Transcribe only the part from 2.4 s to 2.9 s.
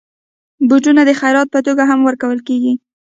کېږي.